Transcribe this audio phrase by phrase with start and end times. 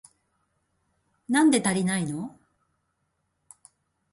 [1.29, 2.35] なんで足りないの？